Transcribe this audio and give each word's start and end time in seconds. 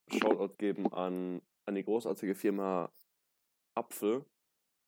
Shoutout 0.09 0.55
geben 0.57 0.91
an, 0.95 1.43
an 1.67 1.75
die 1.75 1.85
großartige 1.85 2.35
Firma 2.35 2.91
Apfel, 3.75 4.25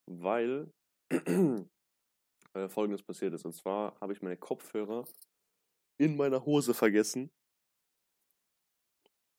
weil 0.07 0.73
äh, 1.11 2.69
folgendes 2.69 3.03
passiert 3.03 3.35
ist. 3.35 3.45
Und 3.45 3.55
zwar 3.55 3.99
habe 4.01 4.13
ich 4.13 4.23
meine 4.23 4.37
Kopfhörer 4.37 5.05
in 5.99 6.17
meiner 6.17 6.45
Hose 6.45 6.75
vergessen. 6.75 7.31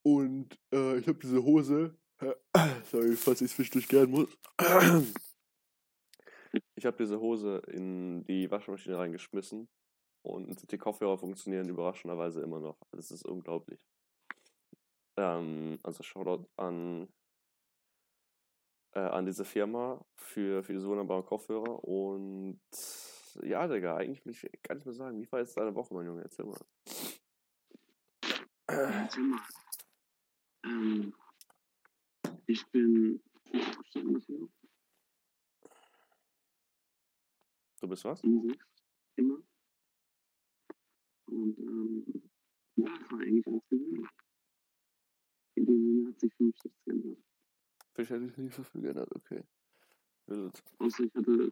Und 0.05 0.59
äh, 0.73 0.97
ich 0.97 1.07
habe 1.07 1.19
diese 1.19 1.43
Hose. 1.43 1.97
sorry, 2.85 3.15
falls 3.15 3.41
ich 3.41 3.51
zwischendurch 3.51 3.87
gern 3.87 4.09
muss. 4.09 4.29
ich 6.75 6.85
habe 6.85 6.97
diese 6.97 7.19
Hose 7.19 7.61
in 7.67 8.23
die 8.25 8.49
Waschmaschine 8.49 8.97
reingeschmissen. 8.97 9.67
Und 10.25 10.71
die 10.71 10.77
Kopfhörer 10.77 11.17
funktionieren 11.17 11.67
überraschenderweise 11.67 12.41
immer 12.41 12.59
noch. 12.59 12.77
Das 12.91 13.11
ist 13.11 13.25
unglaublich. 13.25 13.85
Ähm, 15.17 15.79
also 15.83 16.01
Shoutout 16.01 16.47
an 16.55 17.09
äh, 18.93 18.99
an 18.99 19.25
diese 19.25 19.45
Firma 19.45 20.03
für, 20.15 20.63
für 20.63 20.73
diese 20.73 20.87
wunderbaren 20.87 21.25
Kopfhörer. 21.25 21.83
Und 21.83 22.61
ja, 23.41 23.67
Digga, 23.67 23.97
eigentlich 23.97 24.25
will 24.25 24.33
ich 24.33 24.61
gar 24.61 24.75
nicht 24.75 24.85
mehr 24.85 24.93
sagen, 24.93 25.21
wie 25.21 25.31
war 25.31 25.39
jetzt 25.39 25.57
deine 25.57 25.73
Woche, 25.75 25.93
mein 25.93 26.05
Junge? 26.05 26.21
Erzähl 26.23 26.45
mal. 26.45 26.65
Erzähl 28.67 29.23
mal. 29.23 29.41
Ähm, 30.65 31.13
ich 32.45 32.65
bin. 32.67 33.21
Du 37.79 37.87
bist 37.89 38.05
was? 38.05 38.23
Um 38.23 38.41
sechs. 38.47 38.65
Immer. 39.15 39.43
Und 41.27 41.57
ähm, 41.59 42.29
ja, 42.75 42.85
es 42.85 43.11
war 43.11 43.19
eigentlich 43.19 43.45
ganz 43.45 43.67
gewöhnlich. 43.67 44.09
In 45.55 45.65
dem 45.65 45.83
Sinne 45.83 46.07
hat 46.09 46.19
sich 46.19 46.33
für 46.35 46.43
mich 46.43 46.63
nichts 46.63 46.83
geändert. 46.85 47.32
Vielleicht 47.93 48.11
hätte 48.11 48.25
ich 48.25 48.37
nicht 48.37 48.55
so 48.55 48.63
viel 48.63 48.81
geändert, 48.81 49.11
okay. 49.15 49.43
Wild. 50.27 50.63
Außer 50.79 51.03
ich 51.03 51.13
hatte 51.15 51.51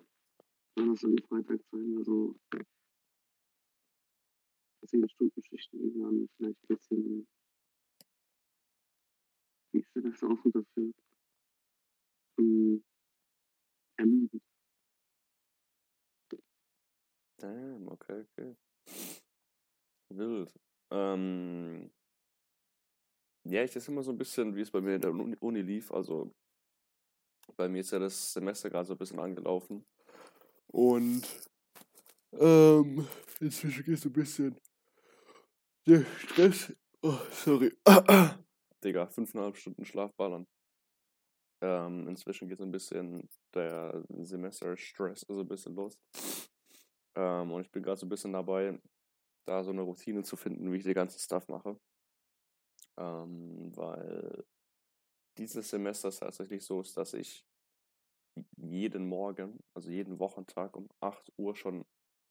Donnerstag 0.76 1.12
und 1.12 1.28
Freitag 1.28 1.60
Zeit, 1.70 1.98
also 1.98 2.36
10 4.88 5.08
Stunden 5.10 5.44
Schichten, 5.44 5.78
die 5.78 6.00
waren 6.00 6.28
vielleicht 6.36 6.58
ein 6.64 6.68
bisschen, 6.68 7.28
wie 9.72 9.80
ist 9.80 9.96
der 9.96 10.02
beste 10.02 10.28
Ausdruck 10.28 10.54
dafür? 10.54 10.92
Ähm, 12.40 12.84
ermüdend. 13.98 14.44
Damn, 17.38 17.88
okay, 17.88 18.26
okay. 18.32 18.56
Wild. 20.10 20.54
Ähm, 20.90 21.92
ja, 23.52 23.64
ich 23.64 23.72
das 23.72 23.88
immer 23.88 24.04
so 24.04 24.12
ein 24.12 24.18
bisschen, 24.18 24.56
wie 24.56 24.62
es 24.62 24.72
bei 24.72 24.82
mir 24.82 24.96
in 24.96 25.02
der 25.02 25.12
Uni, 25.12 25.62
lief. 25.62 25.92
Also 25.92 26.34
bei 27.58 27.68
mir 27.68 27.80
ist 27.80 27.92
ja 27.92 28.00
das 28.00 28.34
Semester 28.34 28.70
gerade 28.70 28.86
so 28.86 28.94
ein 28.94 28.98
bisschen 28.98 29.20
angelaufen. 29.20 29.86
Und 30.68 31.24
ähm, 32.40 33.08
inzwischen 33.40 33.84
geht 33.84 33.96
es 33.96 34.06
ein 34.06 34.14
bisschen 34.14 34.56
der 35.86 36.06
Stress. 36.18 36.74
Oh, 37.02 37.20
sorry. 37.32 37.76
Digga, 38.84 39.08
fünfeinhalb 39.08 39.58
Stunden 39.58 39.86
Schlaf 39.86 40.14
ballern. 40.16 40.48
Ähm, 41.64 42.08
inzwischen 42.08 42.48
geht 42.48 42.58
so 42.58 42.64
ein 42.64 42.72
bisschen 42.72 43.30
der 43.54 44.04
Semester-Stress 44.10 45.26
also 45.30 45.42
ein 45.42 45.48
bisschen 45.48 45.76
los. 45.76 46.00
Ähm, 47.16 47.52
und 47.52 47.62
ich 47.62 47.72
bin 47.72 47.84
gerade 47.84 48.00
so 48.00 48.06
ein 48.06 48.10
bisschen 48.10 48.34
dabei, 48.34 48.80
da 49.46 49.64
so 49.64 49.72
eine 49.72 49.82
Routine 49.82 50.24
zu 50.24 50.36
finden, 50.36 50.72
wie 50.72 50.78
ich 50.78 50.84
den 50.84 50.94
ganzen 50.94 51.20
Stuff 51.20 51.48
mache. 51.48 51.78
Ähm, 53.02 53.76
weil 53.76 54.46
dieses 55.38 55.70
Semester 55.70 56.10
es 56.10 56.20
tatsächlich 56.20 56.64
so 56.64 56.82
ist, 56.82 56.96
dass 56.98 57.14
ich 57.14 57.48
jeden 58.58 59.08
Morgen, 59.08 59.60
also 59.74 59.90
jeden 59.90 60.20
Wochentag 60.20 60.76
um 60.76 60.88
8 61.00 61.32
Uhr 61.38 61.56
schon 61.56 61.86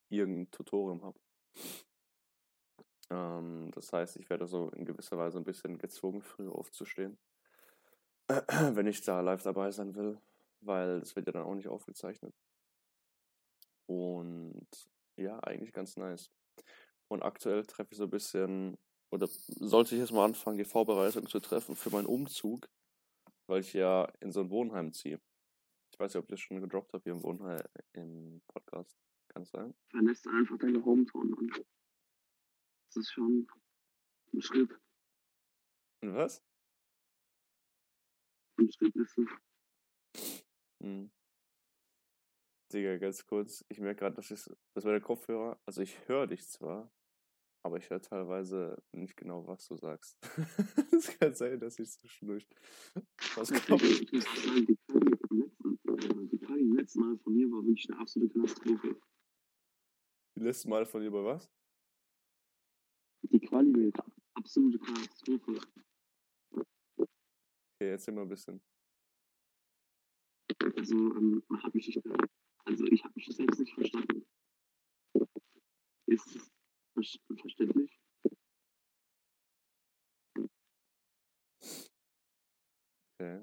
irgendein 0.09 0.49
Tutorium 0.51 1.03
habe. 1.03 1.19
Ähm, 3.09 3.69
das 3.71 3.91
heißt, 3.91 4.15
ich 4.15 4.29
werde 4.29 4.47
so 4.47 4.69
in 4.69 4.85
gewisser 4.85 5.17
Weise 5.17 5.37
ein 5.39 5.43
bisschen 5.43 5.77
gezwungen, 5.77 6.21
früher 6.21 6.55
aufzustehen, 6.55 7.17
wenn 8.27 8.87
ich 8.87 9.01
da 9.01 9.19
live 9.19 9.43
dabei 9.43 9.71
sein 9.71 9.93
will, 9.95 10.21
weil 10.61 11.01
das 11.01 11.15
wird 11.15 11.27
ja 11.27 11.33
dann 11.33 11.43
auch 11.43 11.55
nicht 11.55 11.67
aufgezeichnet. 11.67 12.33
Und 13.87 14.67
ja, 15.17 15.37
eigentlich 15.43 15.73
ganz 15.73 15.97
nice. 15.97 16.31
Und 17.09 17.23
aktuell 17.23 17.65
treffe 17.65 17.91
ich 17.91 17.97
so 17.97 18.05
ein 18.05 18.09
bisschen, 18.09 18.77
oder 19.11 19.27
sollte 19.27 19.95
ich 19.95 20.01
jetzt 20.01 20.13
mal 20.13 20.25
anfangen, 20.25 20.57
die 20.57 20.65
Vorbereitung 20.65 21.27
zu 21.27 21.39
treffen 21.39 21.75
für 21.75 21.89
meinen 21.89 22.05
Umzug, 22.05 22.69
weil 23.47 23.61
ich 23.61 23.73
ja 23.73 24.05
in 24.21 24.31
so 24.31 24.41
ein 24.41 24.49
Wohnheim 24.49 24.93
ziehe. 24.93 25.19
Ich 25.91 25.99
weiß 25.99 26.13
nicht, 26.13 26.19
ob 26.19 26.25
ich 26.25 26.31
das 26.31 26.39
schon 26.39 26.61
gedroppt 26.61 26.93
habe 26.93 27.03
hier 27.03 27.13
im 27.13 27.23
Wohnheim 27.23 27.61
im 27.93 28.41
Podcast. 28.47 28.97
Kann 29.27 29.43
es 29.43 29.51
sein? 29.51 29.73
Verlässt 29.89 30.27
einfach 30.27 30.57
deine 30.57 30.83
Hometown 30.83 31.33
und 31.33 31.65
das 32.87 32.97
ist 32.97 33.11
schon 33.11 33.47
ein 34.33 34.41
Schritt. 34.41 34.71
Und 36.01 36.15
was? 36.15 36.43
Ein 38.57 38.71
Schritt 38.71 38.95
ist 38.95 39.17
es. 39.17 40.41
Hm. 40.81 41.11
Digga, 42.73 42.97
ganz 42.97 43.25
kurz. 43.25 43.65
Ich 43.69 43.79
merke 43.79 43.99
gerade, 43.99 44.15
dass, 44.15 44.31
ich, 44.31 44.43
dass 44.73 44.85
meine 44.85 45.01
Kopfhörer, 45.01 45.59
also 45.65 45.81
ich 45.81 46.07
höre 46.07 46.27
dich 46.27 46.47
zwar, 46.47 46.91
aber 47.63 47.77
ich 47.77 47.89
höre 47.89 48.01
teilweise 48.01 48.81
nicht 48.91 49.15
genau, 49.15 49.47
was 49.47 49.67
du 49.67 49.75
sagst. 49.75 50.17
Es 50.93 51.17
kann 51.17 51.33
sein, 51.33 51.59
dass 51.59 51.79
ich 51.79 51.89
zwischendurch 51.91 52.47
was 53.35 53.51
kommt. 53.65 53.81
ich 53.81 54.11
muss 54.11 54.23
sagen, 54.23 54.65
die 54.65 54.73
äh, 54.73 56.27
die 56.31 56.37
Quali 56.37 56.61
im 56.61 56.75
letzten 56.75 56.99
Mal 57.01 57.17
von 57.17 57.33
mir 57.33 57.49
war 57.51 57.63
wirklich 57.63 57.89
eine 57.89 57.99
absolute 57.99 58.33
Katastrophe. 58.33 59.01
Die 60.37 60.41
letzten 60.43 60.69
Mal 60.69 60.85
von 60.85 61.01
dir 61.01 61.11
bei 61.11 61.23
was? 61.23 61.51
Die 63.23 63.39
Quali 63.39 63.91
war 63.93 64.05
absolute 64.35 64.79
Katastrophe. 64.79 65.59
Okay, 66.53 67.89
erzähl 67.89 68.13
mal 68.13 68.23
ein 68.23 68.29
bisschen. 68.29 68.61
Also, 70.75 70.95
ähm, 70.95 71.43
man 71.47 71.63
hat 71.63 71.73
mich 71.73 71.87
nicht, 71.87 72.01
also 72.65 72.85
ich 72.85 73.03
habe 73.03 73.13
mich 73.15 73.25
selbst 73.27 73.59
nicht 73.59 73.73
verstanden. 73.73 74.25
Ist 76.07 76.35
es 76.35 76.50
verständlich? 77.39 77.91
Okay. 83.19 83.41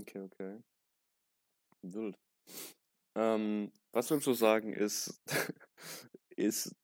Okay, 0.00 0.20
okay. 0.20 0.58
Wild. 1.82 2.16
Ähm, 3.16 3.72
was 3.92 4.10
würdest 4.10 4.26
du 4.26 4.32
sagen, 4.34 4.72
ist, 4.72 5.20
ist 6.36 6.74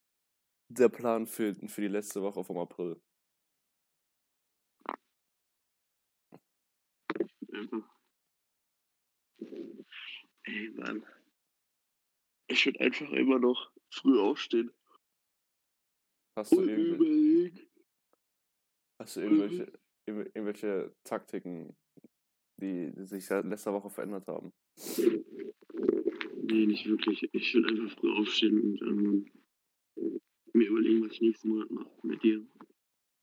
der 0.68 0.88
Plan 0.88 1.26
für, 1.26 1.54
für 1.68 1.80
die 1.82 1.88
letzte 1.88 2.22
Woche 2.22 2.44
vom 2.44 2.58
April? 2.58 3.00
Ich 7.18 7.32
würde 7.40 7.58
einfach. 7.58 7.94
Ey, 10.44 10.70
Mann. 10.70 11.04
Ich 12.48 12.66
würde 12.66 12.80
einfach 12.80 13.10
immer 13.10 13.38
noch 13.38 13.73
früh 13.94 14.18
aufstehen. 14.20 14.70
Hast 16.36 16.52
du, 16.52 16.62
irgendwelche, 16.62 17.68
hast 18.98 19.16
du 19.16 19.20
irgendwelche, 19.20 19.72
irgendw- 20.08 20.30
irgendwelche 20.34 20.94
Taktiken, 21.04 21.76
die, 22.60 22.92
die 22.92 23.04
sich 23.06 23.24
seit 23.26 23.44
letzter 23.44 23.72
Woche 23.72 23.90
verändert 23.90 24.26
haben? 24.26 24.52
Nee, 26.42 26.66
nicht 26.66 26.86
wirklich. 26.86 27.28
Ich 27.32 27.54
würde 27.54 27.68
einfach 27.68 27.98
früh 27.98 28.10
aufstehen 28.12 28.60
und 28.60 28.82
ähm, 28.82 29.32
mir 30.52 30.68
überlegen, 30.68 31.04
was 31.04 31.12
ich 31.12 31.20
nächsten 31.20 31.48
Monat 31.50 31.70
mache 31.70 31.90
mit 32.06 32.22
dir. 32.22 32.44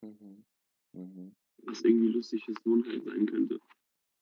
Mhm. 0.02 0.46
Mhm. 0.94 1.36
Was 1.64 1.82
irgendwie 1.84 2.14
lustiges 2.14 2.56
Wohnheim 2.66 3.04
sein 3.04 3.26
könnte. 3.26 3.60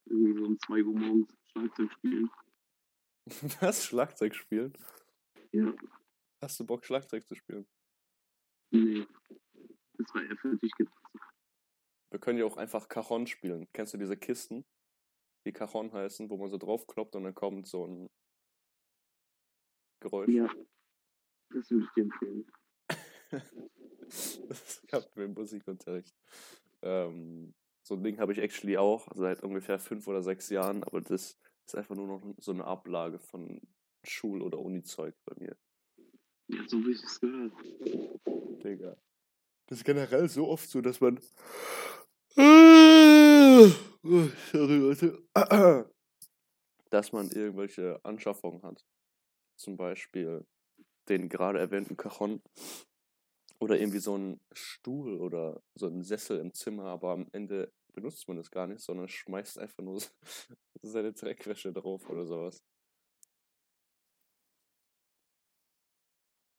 Irgendwie 0.06 0.34
so 0.34 0.45
um 0.45 0.60
2 0.60 0.84
Uhr 0.84 0.94
morgens 0.94 1.36
Schlagzeug 1.52 1.92
spielen. 1.94 2.30
Was? 3.62 3.86
Schlagzeug 3.86 4.36
spielen? 4.36 4.74
Ja, 5.52 5.74
Hast 6.42 6.60
du 6.60 6.66
Bock, 6.66 6.86
Schlagzeug 6.86 7.28
zu 7.28 7.36
spielen? 7.36 7.68
nee. 8.72 9.06
Das 9.98 10.16
war 10.16 10.24
eher 10.24 10.38
für 10.38 10.56
dich 10.58 10.72
gedacht. 10.74 10.96
Wir 12.12 12.20
können 12.20 12.40
ja 12.40 12.46
auch 12.46 12.56
einfach 12.56 12.88
Cajon 12.88 13.28
spielen. 13.28 13.68
Kennst 13.74 13.94
du 13.94 13.98
diese 13.98 14.16
Kisten? 14.16 14.66
die 15.46 15.54
Cajon 15.54 15.92
heißen, 15.92 16.30
wo 16.30 16.38
man 16.38 16.50
so 16.50 16.58
draufkloppt 16.58 17.16
und 17.16 17.24
dann 17.24 17.36
kommt 17.36 17.68
so 17.68 17.86
ein 17.86 18.10
Geräusch. 20.02 20.30
Ja. 20.30 20.50
Das 21.52 21.70
würde 21.72 21.86
ich 21.86 21.92
dir 21.94 22.04
empfehlen. 22.04 22.52
das 24.50 24.84
hatten 24.92 25.16
wir 25.16 25.26
im 25.26 25.34
Musikunterricht. 25.34 26.16
Ähm, 26.82 27.54
so 27.84 27.96
ein 27.96 28.04
Ding 28.04 28.20
habe 28.20 28.32
ich 28.32 28.40
actually 28.40 28.78
auch 28.78 29.08
seit 29.16 29.44
ungefähr 29.44 29.80
fünf 29.80 30.08
oder 30.08 30.22
sechs 30.22 30.50
Jahren, 30.50 30.84
aber 30.84 31.02
das 31.02 31.40
ist 31.66 31.76
einfach 31.76 31.96
nur 31.96 32.08
noch 32.08 32.36
so 32.38 32.52
eine 32.52 32.66
Ablage 32.66 33.20
von 33.20 33.62
Schul- 34.04 34.44
oder 34.44 34.60
Uni-Zeug 34.60 35.16
bei 35.26 35.36
mir. 35.40 35.58
Ja, 36.50 36.68
so 36.68 36.84
wie 36.86 36.92
ich 36.92 37.04
es 37.04 37.19
gehört. 37.19 37.54
Digga. 38.63 38.98
Das 39.68 39.78
ist 39.80 39.84
generell 39.84 40.28
so 40.28 40.48
oft 40.48 40.68
so, 40.68 40.81
dass 40.81 41.00
man. 41.00 41.19
Sorry, 42.36 43.72
Leute. 44.51 45.22
Dass 46.90 47.12
man 47.12 47.30
irgendwelche 47.30 48.04
Anschaffungen 48.04 48.63
hat. 48.63 48.84
Zum 49.57 49.78
Beispiel 49.78 50.44
den 51.07 51.30
gerade 51.30 51.60
erwähnten 51.60 51.96
Cajon. 51.98 52.42
Oder 53.60 53.80
irgendwie 53.80 54.00
so 54.00 54.16
einen 54.16 54.40
Stuhl 54.54 55.19
oder 55.19 55.62
so 55.75 55.86
einen 55.86 56.02
Sessel 56.02 56.40
im 56.40 56.54
Zimmer, 56.54 56.86
aber 56.86 57.12
am 57.12 57.28
Ende 57.31 57.72
benutzt 57.94 58.28
man 58.28 58.38
das 58.38 58.50
gar 58.50 58.66
nicht, 58.66 58.81
sondern 58.81 59.07
schmeißt 59.07 59.60
einfach 59.60 59.84
nur 59.84 60.02
seine 60.81 61.13
Dreckwäsche 61.13 61.74
drauf 61.74 62.10
oder 62.10 62.25
sowas. 62.25 62.63
Real 65.42 66.18
Talk. 66.31 66.50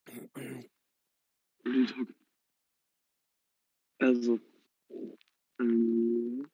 Also, 3.99 4.39
ähm, 5.59 6.49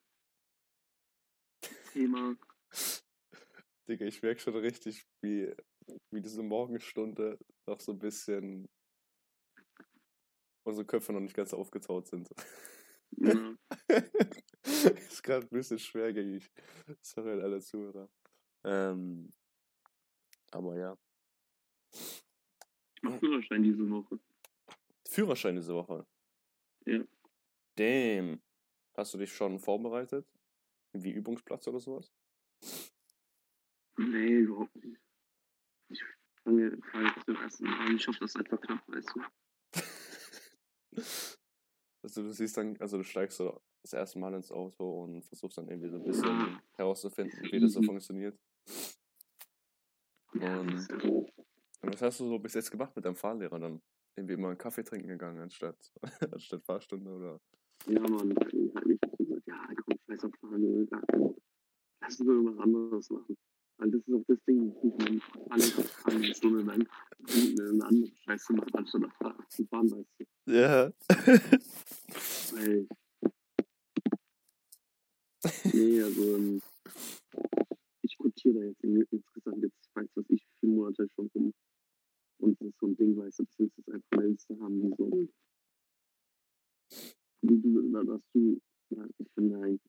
Thema, 1.92 2.36
Digga, 3.88 4.04
ich 4.04 4.22
merke 4.22 4.40
schon 4.40 4.54
richtig, 4.56 5.06
wie, 5.22 5.50
wie 6.10 6.20
diese 6.20 6.42
Morgenstunde 6.42 7.38
noch 7.66 7.80
so 7.80 7.92
ein 7.92 7.98
bisschen 7.98 8.68
unsere 10.66 10.86
Köpfe 10.86 11.12
noch 11.14 11.20
nicht 11.20 11.34
ganz 11.34 11.54
aufgetaut 11.54 12.06
sind. 12.06 12.28
ja, 13.16 13.56
ist 14.62 15.22
gerade 15.22 15.46
ein 15.46 15.50
bisschen 15.50 15.78
schwergängig. 15.78 16.50
Sorry 17.00 17.32
an 17.32 17.40
alle 17.40 17.60
Zuhörer. 17.60 18.10
Ähm, 18.64 19.30
aber 20.50 20.78
ja. 20.78 20.98
Ich 22.98 23.02
mach 23.04 23.16
Führerschein 23.20 23.62
diese 23.62 23.88
Woche. 23.88 24.18
Führerschein 25.08 25.54
diese 25.54 25.72
Woche. 25.72 26.04
Ja. 26.84 27.04
Damn. 27.76 28.42
Hast 28.96 29.14
du 29.14 29.18
dich 29.18 29.32
schon 29.32 29.60
vorbereitet? 29.60 30.26
Wie 30.92 31.12
Übungsplatz 31.12 31.68
oder 31.68 31.78
sowas? 31.78 32.12
Nee, 33.96 34.38
überhaupt 34.38 34.74
nicht. 34.74 35.00
Ich 35.90 36.02
fange 36.42 36.72
jetzt 37.06 37.24
zum 37.24 37.36
ersten 37.36 37.64
Mal 37.66 37.86
an. 37.86 37.96
Ich 37.96 38.08
hoffe, 38.08 38.18
das 38.20 38.30
ist 38.34 38.36
einfach 38.36 38.60
knapp, 38.60 38.82
weißt 38.88 39.10
du. 39.14 39.22
Also 42.00 42.22
du 42.22 42.32
siehst 42.32 42.56
dann, 42.56 42.76
also 42.78 42.96
du 42.96 43.02
steigst 43.04 43.36
so 43.38 43.60
das 43.82 43.92
erste 43.92 44.18
Mal 44.20 44.32
ins 44.32 44.52
Auto 44.52 45.02
und 45.02 45.22
versuchst 45.24 45.58
dann 45.58 45.68
irgendwie 45.68 45.88
so 45.90 45.96
ein 45.96 46.04
bisschen 46.04 46.60
herauszufinden, 46.76 47.38
wie 47.52 47.58
das 47.60 47.72
so 47.72 47.82
funktioniert. 47.82 48.38
Ja, 50.34 50.60
Und- 50.60 50.88
Und 51.80 51.94
was 51.94 52.02
hast 52.02 52.20
du 52.20 52.28
so 52.28 52.38
bis 52.38 52.54
jetzt 52.54 52.70
gemacht 52.70 52.94
mit 52.96 53.04
deinem 53.04 53.16
Fahrlehrer 53.16 53.58
dann? 53.58 53.80
Irgendwie 54.16 54.36
mal 54.36 54.48
einen 54.48 54.58
Kaffee 54.58 54.82
trinken 54.82 55.08
gegangen 55.08 55.40
anstatt, 55.40 55.76
anstatt 56.32 56.64
Fahrstunde 56.64 57.10
oder? 57.10 57.40
Ja, 57.86 58.00
Mann, 58.00 58.34
halt 58.36 58.86
nicht 58.86 59.00
gesagt, 59.16 59.46
ja, 59.46 59.68
komm, 59.84 59.98
scheiß 60.06 60.24
auf 60.24 60.32
Fahren, 60.40 60.88
gar 60.90 61.02
kein 61.02 61.20
Bock. 61.20 61.38
Lass 62.00 62.18
uns 62.18 62.28
irgendwas 62.28 62.58
anderes 62.58 63.10
machen. 63.10 63.36
Weil 63.78 63.90
das 63.92 64.00
ist 64.00 64.14
auch 64.14 64.24
das 64.26 64.38
Ding, 64.44 64.74
ich 64.82 64.98
meine, 64.98 65.20
alle 65.50 65.64
eine 66.04 66.34
Stunde 66.34 66.62
lang 66.62 66.84
eine 67.28 67.84
andere 67.84 68.12
Scheiße 68.24 68.52
machen, 68.54 68.74
anstatt 68.74 69.02
zu 69.48 69.64
fahren, 69.66 69.90
weißt 69.90 70.08
du. 70.18 70.52
Ja. 70.52 70.92
Weil, 72.54 72.88
nee, 75.72 76.02
also, 76.02 76.60
ich 78.18 78.24
kotiere 78.24 78.54
da 78.54 78.64
jetzt 78.64 79.12
insgesamt 79.12 79.62
jetzt, 79.62 79.94
weiß 79.94 80.08
was 80.14 80.24
ich, 80.28 80.44
vier 80.60 80.68
Monate 80.70 81.08
schon 81.14 81.30
rum. 81.34 81.54
Und 82.40 82.60
das 82.60 82.68
ist 82.68 82.78
so 82.80 82.86
ein 82.86 82.96
Ding, 82.96 83.16
weißt 83.16 83.38
du, 83.38 83.44
das 83.44 83.58
willst 83.58 83.78
du 83.78 83.82
jetzt 83.82 83.90
einfach 83.90 84.18
eine 84.18 84.26
Liste 84.28 84.58
haben, 84.60 84.82
wie 84.82 84.94
so 84.96 85.28
wie 87.42 87.60
du, 87.60 88.04
dass 88.04 88.22
du, 88.32 88.60
ja, 88.90 89.06
ich 89.18 89.30
finde, 89.32 89.58
nein, 89.58 89.80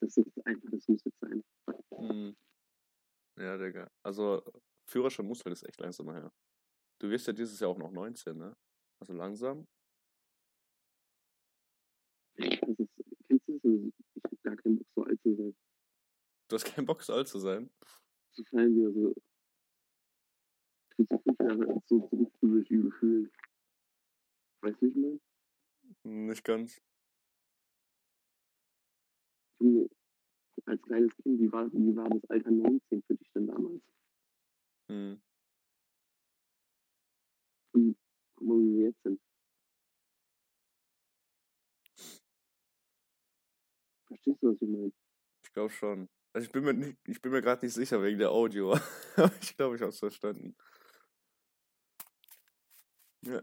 das 0.00 0.16
ist 0.16 0.46
einfach, 0.46 0.70
das 0.70 0.88
muss 0.88 1.04
jetzt 1.04 1.20
sein. 1.20 1.44
Hm. 1.96 2.36
Ja, 3.38 3.56
Digga. 3.56 3.90
Also 4.02 4.42
Führerschein 4.88 5.26
muss 5.26 5.44
halt 5.44 5.56
jetzt 5.56 5.68
echt 5.68 5.80
langsam 5.80 6.10
her. 6.10 6.32
Du 7.00 7.08
wirst 7.08 7.26
ja 7.26 7.32
dieses 7.32 7.58
Jahr 7.60 7.70
auch 7.70 7.78
noch 7.78 7.92
19, 7.92 8.36
ne? 8.36 8.56
Also 9.00 9.12
langsam. 9.12 9.66
Das 12.36 12.78
ist, 12.78 12.90
kennst 13.28 13.48
du 13.48 13.52
das? 13.52 13.64
Also, 13.64 13.92
Ich 14.14 14.24
hab 14.24 14.42
gar 14.42 14.56
keinen 14.56 14.78
Bock, 14.78 14.86
so 14.94 15.04
alt 15.04 15.20
zu 15.22 15.34
sein. 15.36 15.54
Du 16.52 16.56
hast 16.56 16.66
keinen 16.66 16.84
Bock, 16.84 17.02
so 17.02 17.14
alt 17.14 17.28
zu 17.28 17.38
sein. 17.38 17.70
Zu 18.34 18.44
fallen 18.44 18.76
wie 18.76 18.92
so, 18.92 19.14
ich 20.90 20.98
würde 20.98 21.08
so 21.08 21.18
fünf 21.22 21.38
Jahre 21.40 21.82
so 21.86 22.00
zurück 22.08 22.30
würde 22.42 22.60
ich 22.60 22.70
übel 22.70 22.92
fühlen. 22.92 23.32
Weißt 24.60 24.82
du, 24.82 24.84
wie 24.84 24.90
ich 24.90 24.96
meine? 24.96 25.20
Nicht 26.26 26.44
ganz. 26.44 26.78
Als 30.66 30.82
kleines 30.82 31.16
Kind, 31.22 31.40
wie 31.40 31.50
war, 31.50 31.72
wie 31.72 31.96
war 31.96 32.10
das 32.10 32.24
Alter 32.28 32.50
19 32.50 33.02
für 33.02 33.14
dich 33.14 33.32
denn 33.32 33.46
damals? 33.46 33.82
Hm. 34.90 35.22
Und 37.72 37.96
guck 38.34 38.46
mal, 38.46 38.58
wie 38.58 38.76
wir 38.76 38.88
jetzt 38.88 39.02
sind. 39.04 39.18
Verstehst 44.06 44.42
du, 44.42 44.50
was 44.50 44.60
ich 44.60 44.68
meine? 44.68 44.92
Ich 45.44 45.52
glaube 45.54 45.70
schon. 45.70 46.10
Also 46.32 46.46
ich 46.46 46.52
bin 46.52 46.64
mir 46.64 46.72
nicht, 46.72 46.96
ich 47.06 47.20
bin 47.20 47.32
mir 47.32 47.42
gerade 47.42 47.64
nicht 47.64 47.74
sicher 47.74 48.02
wegen 48.02 48.18
der 48.18 48.30
Audio. 48.30 48.72
Aber 49.16 49.32
ich 49.40 49.56
glaube, 49.56 49.76
ich 49.76 49.82
habe 49.82 49.90
es 49.90 49.98
verstanden. 49.98 50.56
Ja. 53.24 53.42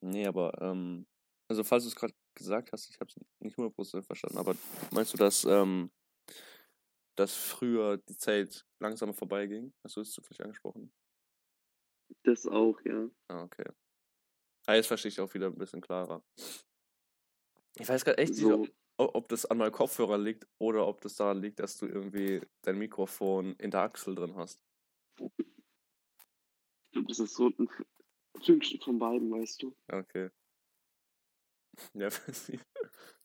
Nee, 0.00 0.26
aber 0.26 0.60
ähm, 0.60 1.06
also 1.48 1.62
falls 1.62 1.84
du 1.84 1.88
es 1.90 1.94
gerade 1.94 2.12
gesagt 2.34 2.72
hast, 2.72 2.90
ich 2.90 2.98
habe 2.98 3.08
es 3.08 3.16
nicht 3.38 3.56
100% 3.56 4.02
verstanden, 4.02 4.38
aber 4.38 4.56
meinst 4.90 5.12
du, 5.12 5.16
dass 5.16 5.44
ähm, 5.44 5.92
dass 7.14 7.34
früher 7.34 7.98
die 7.98 8.16
Zeit 8.16 8.66
langsamer 8.80 9.12
vorbeiging? 9.14 9.72
Hast 9.84 9.96
du 9.96 10.00
es 10.00 10.12
zufällig 10.12 10.42
angesprochen? 10.42 10.92
Das 12.24 12.46
auch, 12.46 12.80
ja. 12.84 13.08
Ah, 13.28 13.42
okay. 13.42 13.70
Ah, 14.66 14.74
jetzt 14.74 14.86
verstehe 14.86 15.10
ich 15.10 15.20
auch 15.20 15.32
wieder 15.34 15.46
ein 15.46 15.58
bisschen 15.58 15.80
klarer. 15.80 16.24
Ich 17.76 17.88
weiß 17.88 18.04
gerade 18.04 18.18
echt 18.18 18.30
nicht, 18.32 18.40
So, 18.40 18.62
ob, 18.62 18.68
ob 18.96 19.28
das 19.28 19.46
an 19.46 19.58
meinem 19.58 19.72
Kopfhörer 19.72 20.18
liegt 20.18 20.46
oder 20.58 20.86
ob 20.86 21.00
das 21.00 21.16
daran 21.16 21.40
liegt, 21.40 21.58
dass 21.60 21.76
du 21.78 21.86
irgendwie 21.86 22.40
dein 22.62 22.78
Mikrofon 22.78 23.54
in 23.56 23.70
der 23.70 23.80
Achsel 23.80 24.14
drin 24.14 24.36
hast. 24.36 24.62
das 26.92 27.18
ist 27.18 27.34
so 27.34 27.48
ein 27.48 27.68
Fünkstück 28.42 28.84
von 28.84 28.98
beiden, 28.98 29.30
weißt 29.30 29.62
du. 29.62 29.74
Okay. 29.88 30.30
Ja, 31.94 32.10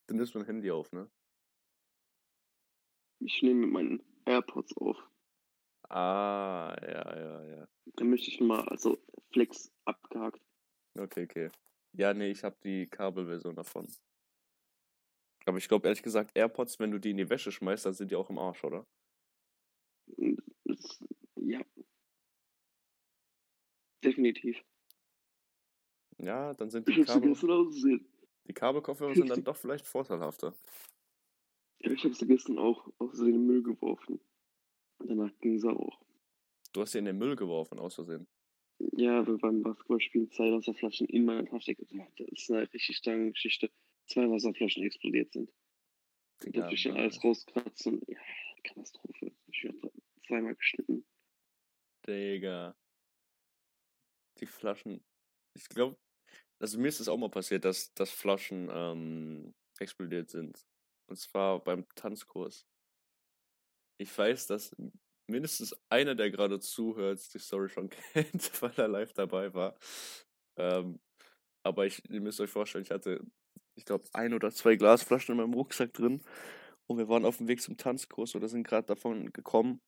dann 0.08 0.16
nimmst 0.18 0.34
du 0.34 0.40
mein 0.40 0.48
Handy 0.48 0.72
auf, 0.72 0.90
ne? 0.94 1.12
Ich 3.20 3.42
nehme 3.42 3.66
mit 3.66 3.72
meinen 3.72 4.04
AirPods 4.26 4.78
auf. 4.78 4.98
Ah, 5.90 6.76
ja, 6.82 7.18
ja, 7.18 7.44
ja. 7.44 7.68
Dann 7.96 8.10
möchte 8.10 8.30
ich 8.30 8.40
mal, 8.40 8.62
also 8.70 8.98
Flex 9.32 9.72
abgehakt. 9.86 10.42
Okay, 10.98 11.24
okay. 11.24 11.52
Ja, 11.94 12.14
nee, 12.14 12.32
ich 12.32 12.44
habe 12.44 12.58
die 12.64 12.88
Kabelversion 12.88 13.56
davon. 13.56 13.88
Aber 15.48 15.58
ich 15.58 15.70
glaube 15.70 15.88
ehrlich 15.88 16.04
gesagt, 16.04 16.32
AirPods, 16.36 16.78
wenn 16.78 16.92
du 16.92 17.00
die 17.00 17.12
in 17.12 17.18
die 17.18 17.30
Wäsche 17.30 17.54
schmeißt, 17.54 17.86
dann 17.86 17.94
sind 17.94 18.12
die 18.12 18.18
auch 18.18 18.30
im 18.30 18.38
Arsch, 18.38 18.66
oder? 18.66 18.86
Das, 20.66 21.04
ja. 21.38 21.62
Definitiv. 24.04 24.62
Ja, 26.18 26.54
dann 26.54 26.70
sind 26.70 26.86
die 26.90 27.02
Kabel, 27.04 27.34
die 28.46 28.54
Kabelkopfhörer 28.54 29.16
sind 29.16 29.30
dann 29.30 29.44
doch 29.46 29.56
vielleicht 29.56 29.88
vorteilhafter. 29.88 30.54
Ja, 31.80 31.92
ich 31.92 32.04
hab's 32.04 32.20
gestern 32.20 32.58
auch 32.58 32.92
aus 32.98 33.18
den 33.18 33.46
Müll 33.46 33.64
geworfen. 33.64 34.20
Und 34.98 35.10
danach 35.10 35.32
ging 35.40 35.56
es 35.56 35.64
auch. 35.64 36.02
Du 36.74 36.82
hast 36.82 36.92
sie 36.92 37.00
in 37.00 37.06
den 37.06 37.18
Müll 37.18 37.38
geworfen, 37.38 37.80
aus 37.80 37.96
Versehen. 37.96 38.28
Ja, 38.80 39.26
wir 39.26 39.38
beim 39.38 39.62
Basketballspielen 39.62 40.30
zwei 40.32 40.52
Wasserflaschen 40.52 41.08
in 41.08 41.24
meiner 41.24 41.46
Tasche. 41.46 41.74
Das 41.76 42.28
ist 42.32 42.52
eine 42.52 42.72
richtig 42.74 42.98
starke 42.98 43.32
Geschichte. 43.32 43.72
Zwei 44.08 44.30
Wasserflaschen 44.30 44.84
explodiert 44.84 45.32
sind. 45.34 45.52
Digga, 46.44 46.62
durfte 46.62 46.76
ich 46.76 46.84
dann 46.84 46.98
alles 46.98 47.24
rauskratzen. 47.24 48.02
Ja, 48.08 48.20
Katastrophe. 48.64 49.32
Ich 49.48 49.64
werde 49.64 49.92
zweimal 50.26 50.56
geschnitten. 50.56 51.06
Digga. 52.08 52.76
Die 54.40 54.46
Flaschen. 54.46 55.04
Ich 55.56 55.68
glaube, 55.70 55.98
also 56.60 56.80
mir 56.80 56.88
ist 56.88 57.00
es 57.00 57.08
auch 57.08 57.18
mal 57.18 57.30
passiert, 57.30 57.66
dass, 57.66 57.94
dass 57.94 58.12
Flaschen 58.12 58.70
ähm, 58.72 59.54
explodiert 59.80 60.30
sind. 60.30 60.66
Und 61.08 61.18
zwar 61.18 61.64
beim 61.64 61.88
Tanzkurs. 61.96 62.68
ich 63.98 64.16
weiß, 64.16 64.48
dass 64.48 64.76
mindestens 65.28 65.76
einer, 65.90 66.16
der 66.16 66.32
gerade 66.32 66.60
zuhört, 66.60 67.34
die 67.34 67.40
Story 67.40 67.70
schon 67.70 67.90
kennt, 68.14 68.62
weil 68.62 68.74
er 68.78 68.88
live 68.88 69.14
dabei 69.14 69.54
war. 69.54 69.78
Ähm, 70.58 71.00
aber 71.64 71.86
ich, 71.86 72.08
ihr 72.10 72.22
müsst 72.22 72.40
euch 72.40 72.50
vorstellen, 72.50 72.84
ich 72.84 72.92
hatte, 72.92 73.22
ich 73.78 73.86
glaube, 73.86 74.06
ein 74.14 74.34
oder 74.34 74.52
zwei 74.52 74.76
Glasflaschen 74.76 75.34
in 75.34 75.38
meinem 75.38 75.54
Rucksack 75.54 75.94
drin 75.94 76.22
und 76.88 76.98
wir 76.98 77.08
waren 77.10 77.26
auf 77.26 77.38
dem 77.38 77.48
Weg 77.48 77.62
zum 77.62 77.78
Tanzkurs 77.78 78.36
oder 78.36 78.50
sind 78.50 78.66
gerade 78.66 78.88
davon 78.88 79.32
gekommen. 79.34 79.82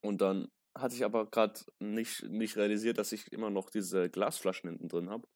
Und 0.00 0.20
dann 0.20 0.48
hatte 0.76 0.94
ich 0.94 1.04
aber 1.04 1.26
gerade 1.26 1.60
nicht, 1.80 2.24
nicht 2.24 2.56
realisiert, 2.56 2.98
dass 2.98 3.12
ich 3.12 3.32
immer 3.32 3.50
noch 3.50 3.70
diese 3.70 4.10
Glasflaschen 4.10 4.70
hinten 4.70 4.88
drin 4.88 5.10
habe. 5.10 5.28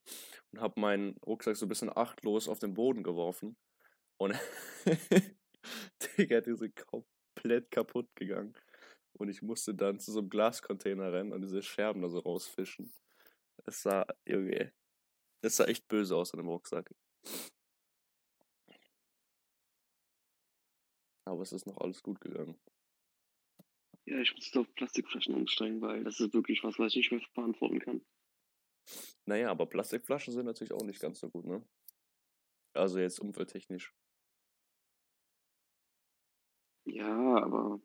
Und 0.52 0.60
habe 0.60 0.80
meinen 0.80 1.16
Rucksack 1.18 1.56
so 1.56 1.66
ein 1.66 1.68
bisschen 1.68 1.94
achtlos 1.94 2.48
auf 2.48 2.58
den 2.58 2.74
Boden 2.74 3.02
geworfen. 3.02 3.56
Und 4.18 4.34
Digga, 6.16 6.40
die 6.40 6.56
sind 6.56 6.74
komplett 6.76 7.70
kaputt 7.70 8.08
gegangen. 8.14 8.54
Und 9.12 9.28
ich 9.28 9.42
musste 9.42 9.74
dann 9.74 9.98
zu 9.98 10.12
so 10.12 10.20
einem 10.20 10.30
Glascontainer 10.30 11.12
rennen 11.12 11.32
und 11.32 11.42
diese 11.42 11.62
Scherben 11.62 12.02
da 12.02 12.08
so 12.08 12.20
rausfischen. 12.20 12.92
Es 13.64 13.82
sah, 13.82 14.06
Junge, 14.26 14.72
es 15.42 15.56
sah 15.56 15.64
echt 15.64 15.88
böse 15.88 16.14
aus 16.16 16.32
in 16.32 16.38
dem 16.38 16.48
Rucksack. 16.48 16.90
Aber 21.28 21.42
es 21.42 21.52
ist 21.52 21.66
noch 21.66 21.78
alles 21.78 22.02
gut 22.02 22.20
gegangen. 22.20 22.58
Ja, 24.06 24.18
ich 24.18 24.34
muss 24.34 24.56
auf 24.56 24.74
Plastikflaschen 24.74 25.36
umsteigen, 25.36 25.80
weil 25.80 26.02
das 26.02 26.18
ist 26.18 26.34
wirklich 26.34 26.64
was, 26.64 26.80
was 26.80 26.96
ich 26.96 26.96
nicht 26.96 27.12
mehr 27.12 27.30
verantworten 27.34 27.78
kann. 27.78 28.04
Naja, 29.26 29.50
aber 29.50 29.66
Plastikflaschen 29.66 30.32
sind 30.32 30.46
natürlich 30.46 30.72
auch 30.72 30.82
nicht 30.82 31.00
ganz 31.00 31.20
so 31.20 31.30
gut, 31.30 31.44
ne? 31.46 31.62
Also 32.72 32.98
jetzt 32.98 33.20
umwelttechnisch. 33.20 33.94
Ja, 36.86 37.36
aber 37.44 37.80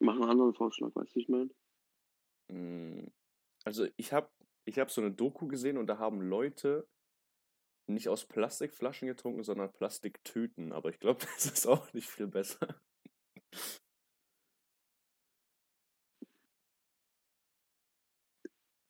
mach 0.00 0.14
einen 0.16 0.24
anderen 0.30 0.54
Vorschlag, 0.54 0.92
weißt 0.94 1.14
du, 1.14 1.20
ich 1.20 1.28
meine? 1.28 1.50
Mm, 2.50 3.06
Also 3.64 3.86
ich 3.96 4.12
habe 4.12 4.30
ich 4.66 4.78
hab 4.78 4.90
so 4.90 5.00
eine 5.02 5.12
Doku 5.12 5.48
gesehen 5.48 5.78
und 5.78 5.86
da 5.88 5.98
haben 5.98 6.20
Leute 6.22 6.88
nicht 7.88 8.08
aus 8.08 8.26
Plastikflaschen 8.26 9.08
getrunken, 9.08 9.42
sondern 9.44 9.72
Plastiktüten. 9.72 10.72
Aber 10.72 10.90
ich 10.90 10.98
glaube, 11.00 11.20
das 11.36 11.46
ist 11.46 11.66
auch 11.66 11.92
nicht 11.92 12.08
viel 12.08 12.26
besser. 12.26 12.80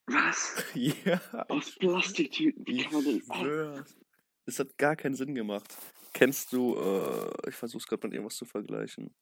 Was? 0.06 0.64
ja, 0.74 1.20
Aus 1.48 1.76
Plastiktüten? 1.76 2.66
Wie 2.66 2.82
kann 2.82 3.04
man 3.04 3.04
denn. 3.04 3.84
Das 4.46 4.58
hat 4.58 4.78
gar 4.78 4.96
keinen 4.96 5.14
Sinn 5.14 5.34
gemacht. 5.34 5.76
Kennst 6.14 6.52
du, 6.52 6.74
äh, 6.76 7.48
ich 7.50 7.54
versuch's 7.54 7.86
gerade 7.86 8.06
mit 8.06 8.14
irgendwas 8.14 8.36
zu 8.36 8.46
vergleichen. 8.46 9.14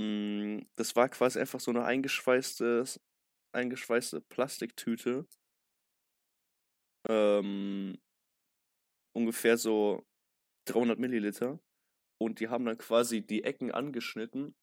Mm, 0.00 0.60
Das 0.76 0.96
war 0.96 1.08
quasi 1.08 1.38
einfach 1.38 1.60
so 1.60 1.70
eine 1.70 1.84
eingeschweißte, 1.84 2.84
eingeschweißte 3.52 4.20
Plastiktüte. 4.22 5.26
Ähm, 7.08 7.98
ungefähr 9.12 9.56
so 9.58 10.04
300 10.66 10.98
Milliliter. 10.98 11.58
Und 12.18 12.40
die 12.40 12.48
haben 12.48 12.64
dann 12.66 12.76
quasi 12.78 13.22
die 13.22 13.44
Ecken 13.44 13.70
angeschnitten 13.72 14.54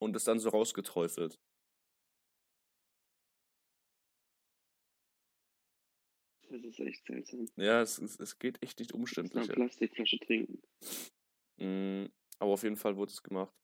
und 0.00 0.16
es 0.16 0.24
dann 0.24 0.38
so 0.38 0.48
rausgeträufelt. 0.48 1.38
Das 6.50 6.62
ist 6.64 6.80
echt 6.80 7.04
seltsam. 7.06 7.46
Ja, 7.56 7.82
es, 7.82 7.98
es, 7.98 8.18
es 8.18 8.38
geht 8.38 8.62
echt 8.62 8.78
nicht 8.80 8.92
einer 8.92 9.00
umständlicher. 9.00 9.52
Plastikflasche 9.52 10.18
trinken. 10.20 10.62
Mm, 11.58 12.06
Aber 12.38 12.52
auf 12.52 12.62
jeden 12.62 12.76
Fall 12.76 12.96
wurde 12.96 13.12
es 13.12 13.22
gemacht. 13.22 13.54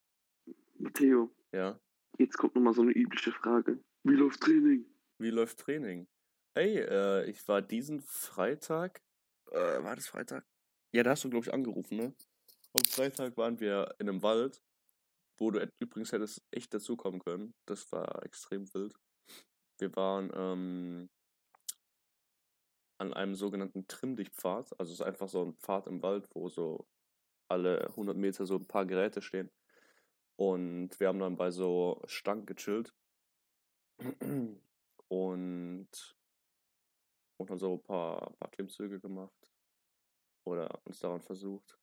Matteo, 0.79 1.35
Ja. 1.53 1.81
jetzt 2.19 2.37
kommt 2.37 2.55
nochmal 2.55 2.75
so 2.75 2.83
eine 2.83 2.93
übliche 2.93 3.33
Frage. 3.33 3.83
Wie 4.03 4.15
läuft 4.15 4.41
Training? 4.43 4.85
Wie 5.19 5.31
läuft 5.31 5.61
Training? 5.61 6.07
Hey, 6.55 6.77
äh, 6.79 7.31
ich 7.31 7.47
war 7.49 7.63
diesen 7.63 8.01
Freitag, 8.03 9.03
äh, 9.55 9.83
war 9.83 9.97
das 9.97 10.09
Freitag? 10.09 10.45
Ja, 10.93 11.03
da 11.03 11.11
hast 11.11 11.25
du, 11.25 11.31
glaube 11.31 11.47
ich, 11.47 11.53
angerufen, 11.53 11.97
ne? 11.97 12.15
Am 12.73 12.85
Freitag 12.89 13.37
waren 13.37 13.61
wir 13.61 13.95
in 13.99 14.09
einem 14.09 14.23
Wald, 14.23 14.63
wo 15.39 15.51
du 15.51 15.67
übrigens 15.79 16.13
hättest 16.13 16.43
echt 16.51 16.75
dazukommen 16.75 17.21
können. 17.21 17.55
Das 17.67 17.91
war 17.93 18.23
extrem 18.25 18.73
wild. 18.75 18.95
Wir 19.79 19.95
waren 19.97 20.31
ähm, 20.35 21.11
an 22.99 23.13
einem 23.13 23.35
sogenannten 23.35 23.87
Trimm-dich-Pfad. 23.87 24.79
Also 24.79 24.93
es 24.93 25.01
ist 25.01 25.07
einfach 25.07 25.29
so 25.29 25.45
ein 25.45 25.55
Pfad 25.55 25.87
im 25.87 26.03
Wald, 26.03 26.29
wo 26.35 26.49
so 26.49 26.87
alle 27.49 27.89
100 27.89 28.17
Meter 28.17 28.47
so 28.47 28.57
ein 28.57 28.67
paar 28.67 28.87
Geräte 28.87 29.23
stehen. 29.23 29.51
Und 30.37 30.99
wir 30.99 31.09
haben 31.09 31.21
dann 31.21 31.37
bei 31.37 31.51
so 31.51 32.03
Stangen 32.07 32.47
gechillt. 32.47 32.95
Und, 35.09 35.89
und 37.39 37.51
haben 37.51 37.59
so 37.59 37.75
ein 37.75 37.83
paar, 37.83 38.33
paar 38.35 38.51
Klimmzüge 38.51 39.01
gemacht. 39.01 39.53
Oder 40.47 40.81
uns 40.85 40.99
daran 41.01 41.21
versucht. 41.23 41.79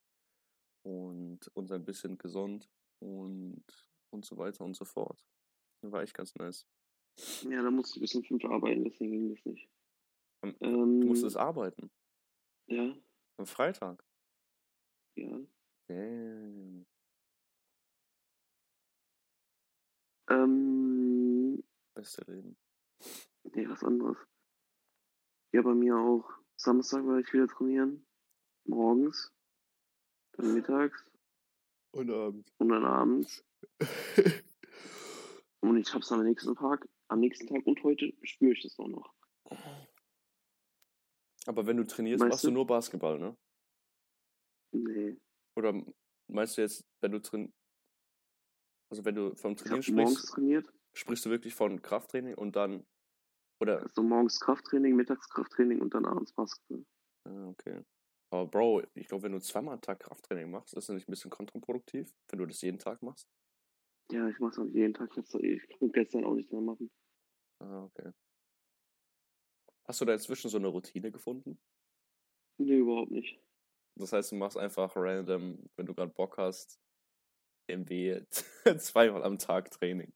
Und 0.84 1.40
uns 1.56 1.72
ein 1.72 1.86
bisschen 1.86 2.18
gesund 2.18 2.70
und, 3.00 3.64
und 4.12 4.26
so 4.26 4.38
weiter 4.38 4.64
und 4.66 4.76
so 4.76 4.86
fort. 4.86 5.24
War 5.84 6.02
echt 6.04 6.14
ganz 6.14 6.34
nice. 6.36 6.68
Ja, 7.44 7.62
da 7.62 7.70
musste 7.72 7.98
ich 7.98 8.02
bis 8.02 8.16
um 8.16 8.24
5 8.24 8.44
arbeiten, 8.46 8.84
deswegen 8.84 9.12
ging 9.12 9.36
das 9.36 9.46
nicht. 9.46 9.70
Am- 10.44 10.56
Ähm, 10.62 11.02
Du 11.02 11.08
musstest 11.08 11.38
arbeiten. 11.38 11.92
Ja, 12.68 12.96
Am 13.38 13.46
Freitag. 13.46 14.04
ja. 15.16 15.40
Damn. 15.88 16.86
Ähm, 20.30 21.64
Beste 21.94 22.24
Leben. 22.32 22.58
nee, 23.44 23.68
was 23.68 23.84
anderes. 23.84 24.18
Ja, 25.54 25.62
bei 25.62 25.74
mir 25.74 25.96
auch. 25.98 26.30
Samstag 26.56 27.06
war 27.06 27.20
ich 27.20 27.32
wieder 27.34 27.48
trainieren. 27.48 28.06
Morgens. 28.66 29.34
Dann 30.34 30.54
mittags. 30.54 31.04
Und 31.92 32.10
Abend. 32.10 32.52
Und 32.58 32.70
dann 32.70 32.86
abends. 32.86 33.44
Und 35.62 35.78
ich 35.78 35.94
hab's 35.94 36.12
am 36.12 36.24
nächsten 36.24 36.56
Tag, 36.56 36.88
am 37.08 37.20
nächsten 37.20 37.46
Tag 37.46 37.66
und 37.68 37.84
heute 37.84 38.12
spüre 38.24 38.54
ich 38.54 38.64
das 38.64 38.80
auch 38.80 38.88
noch. 38.88 39.14
Aber 41.46 41.68
wenn 41.68 41.78
du 41.78 41.86
trainierst, 41.86 42.20
Weißt 42.22 42.30
machst 42.32 42.44
du 42.44 42.48
du? 42.48 42.54
nur 42.56 42.66
Basketball, 42.66 43.20
ne? 43.20 43.38
Nee. 44.72 45.18
Oder 45.56 45.80
meinst 46.28 46.58
du 46.58 46.62
jetzt, 46.62 46.84
wenn 47.02 47.12
du 47.12 47.22
train 47.22 47.54
also 48.90 49.06
wenn 49.06 49.16
du 49.16 49.36
vom 49.36 49.56
Trainieren 49.56 49.84
sprichst, 49.84 50.30
trainiert. 50.30 50.74
sprichst 50.94 51.26
du 51.26 51.30
wirklich 51.30 51.54
von 51.56 51.82
Krafttraining 51.82 52.34
und 52.34 52.56
dann 52.56 52.86
oder 53.62 53.84
Also 53.84 54.02
morgens 54.02 54.40
Krafttraining, 54.40 54.96
mittags 54.96 55.30
Krafttraining 55.30 55.82
und 55.82 55.94
dann 55.94 56.06
abends 56.06 56.32
Basketball. 56.34 56.86
ah, 57.26 57.48
okay. 57.50 57.84
Aber 58.32 58.48
Bro, 58.48 58.84
ich 58.94 59.08
glaube, 59.08 59.24
wenn 59.24 59.34
du 59.34 59.40
zweimal 59.42 59.74
am 59.76 59.82
Tag 59.82 60.00
Krafttraining 60.02 60.50
machst, 60.52 60.74
ist 60.74 60.88
das 60.90 60.96
nicht 60.96 61.08
ein 61.08 61.12
bisschen 61.12 61.32
kontraproduktiv, 61.32 62.14
wenn 62.30 62.40
du 62.40 62.46
das 62.46 62.62
jeden 62.62 62.80
Tag 62.80 63.02
machst? 63.02 63.28
Ja, 64.12 64.30
ich 64.30 64.38
mach's 64.40 64.60
auch 64.60 64.66
jeden 64.68 64.94
Tag. 64.94 65.10
Ich 65.18 65.34
ich 65.34 65.80
konnte 65.80 65.94
gestern 66.00 66.24
auch 66.24 66.36
nicht 66.36 66.52
mehr 66.52 66.62
machen. 66.62 66.92
Ah, 67.60 67.84
okay. 67.86 68.12
Hast 69.84 70.02
du 70.02 70.06
da 70.06 70.14
inzwischen 70.14 70.50
so 70.50 70.58
eine 70.58 70.70
Routine 70.70 71.12
gefunden? 71.12 71.60
Nee, 72.58 72.78
überhaupt 72.78 73.12
nicht. 73.12 73.42
Das 73.96 74.14
heißt, 74.14 74.32
du 74.32 74.36
machst 74.36 74.58
einfach 74.58 74.94
random, 74.96 75.70
wenn 75.76 75.86
du 75.86 75.94
gerade 75.94 76.12
Bock 76.14 76.38
hast, 76.38 76.80
irgendwie 77.68 78.26
zweimal 78.80 79.24
am 79.24 79.40
Tag 79.40 79.72
Training. 79.72 80.14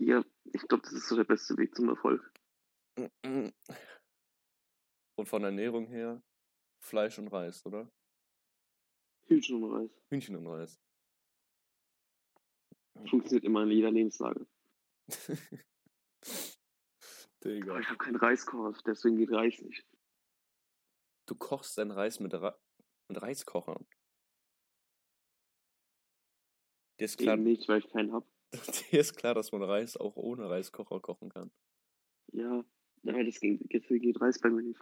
Ja, 0.00 0.24
ich 0.52 0.62
glaube, 0.66 0.82
das 0.82 0.92
ist 0.92 1.08
so 1.08 1.14
der 1.16 1.24
beste 1.24 1.56
Weg 1.56 1.74
zum 1.76 1.88
Erfolg. 1.88 2.32
Und 5.16 5.28
von 5.28 5.44
Ernährung 5.44 5.86
her 5.86 6.22
Fleisch 6.80 7.18
und 7.18 7.28
Reis, 7.28 7.64
oder? 7.66 7.90
Hühnchen 9.26 9.62
und 9.62 9.72
Reis. 9.72 9.90
Hühnchen 10.08 10.36
und 10.36 10.46
Reis. 10.46 10.80
Funktioniert 13.08 13.44
immer 13.44 13.62
in 13.62 13.70
jeder 13.70 13.90
Lebenslage. 13.90 14.46
Digga. 17.44 17.70
Aber 17.72 17.80
ich 17.80 17.88
habe 17.88 17.98
keinen 17.98 18.16
Reiskocher, 18.16 18.76
deswegen 18.84 19.16
geht 19.16 19.30
Reis 19.30 19.60
nicht. 19.60 19.86
Du 21.26 21.34
kochst 21.36 21.78
deinen 21.78 21.90
Reis 21.92 22.20
mit, 22.20 22.34
Ra 22.34 22.58
mit 23.08 23.22
Reiskochern. 23.22 23.86
Dir 26.98 27.04
ist, 27.04 27.18
klar, 27.18 27.34
Eben 27.34 27.44
nicht, 27.44 27.68
weil 27.68 27.78
ich 27.78 27.88
keinen 27.90 28.12
hab. 28.12 28.26
dir 28.90 29.00
ist 29.00 29.14
klar, 29.14 29.34
dass 29.34 29.52
man 29.52 29.62
Reis 29.62 29.96
auch 29.96 30.16
ohne 30.16 30.50
Reiskocher 30.50 31.00
kochen 31.00 31.28
kann. 31.28 31.52
Ja, 32.32 32.64
aber 33.08 33.24
das 33.24 33.40
ging, 33.40 33.58
deswegen 33.72 34.04
geht 34.04 34.20
Reis 34.20 34.38
bei 34.38 34.50
mir 34.50 34.62
nicht. 34.62 34.80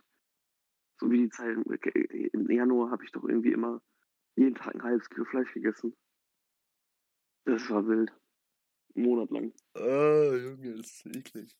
So 0.99 1.11
wie 1.11 1.18
die 1.18 1.28
Zeit 1.28 1.56
im 2.33 2.50
Januar 2.50 2.90
habe 2.90 3.04
ich 3.04 3.12
doch 3.12 3.25
irgendwie 3.25 3.52
immer 3.52 3.83
jeden 4.37 4.54
Tag 4.54 4.75
ein 4.75 4.83
halbes 4.83 5.09
Kilo 5.11 5.25
Fleisch 5.26 5.52
gegessen. 5.52 5.95
Das 7.45 7.68
war 7.71 7.87
wild. 7.87 8.12
Einen 8.95 9.04
Monat 9.04 9.30
lang. 9.30 9.52
Ah, 9.75 10.35
Junge, 10.35 10.76
das 10.76 10.87
ist 11.04 11.06
eklig. 11.06 11.56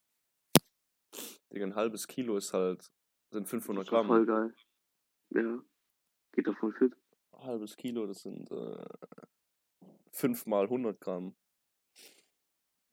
Digga, 1.52 1.66
ein 1.66 1.75
halbes 1.75 2.06
Kilo 2.06 2.37
ist 2.37 2.52
halt, 2.52 2.90
sind 3.30 3.49
500 3.49 3.87
Das 3.87 3.92
war 3.92 4.00
Gramm. 4.00 4.08
voll 4.08 4.26
geil. 4.26 4.54
Ja. 5.30 5.62
Geht 6.32 6.46
doch 6.46 6.56
voll 6.58 6.73
fit. 6.73 6.94
Ein 7.32 7.44
halbes 7.44 7.76
Kilo, 7.76 8.06
das 8.06 8.23
sind 8.23 8.50
äh, 8.50 8.85
5 10.12 10.46
mal 10.46 10.64
100 10.64 11.00
Gramm. 11.00 11.37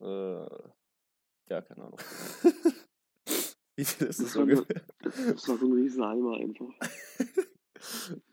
Äh, 0.01 0.45
ja, 1.49 1.61
keine 1.61 1.83
Ahnung. 1.83 1.99
Wie 3.75 3.85
viel 3.85 4.07
ist 4.07 4.19
das 4.19 4.27
Das 4.27 4.35
war, 4.35 4.43
eine, 4.43 4.53
ungefähr? 4.61 4.85
das 4.99 5.47
war 5.47 5.57
so 5.57 5.65
ein 5.65 5.73
riesen 5.73 6.03
Eimer 6.03 6.37
einfach. 6.37 6.73